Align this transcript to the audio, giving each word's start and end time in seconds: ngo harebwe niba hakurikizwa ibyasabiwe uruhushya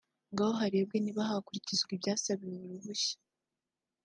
ngo 0.31 0.45
harebwe 0.59 0.97
niba 1.01 1.29
hakurikizwa 1.29 1.89
ibyasabiwe 1.97 2.57
uruhushya 2.61 3.15